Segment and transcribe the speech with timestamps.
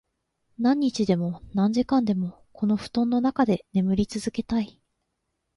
[0.57, 4.81] 何日でも、何時間でも、この布団の中で眠り続けたい。